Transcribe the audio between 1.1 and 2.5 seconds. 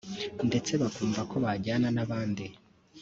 ko bajyana n’abandi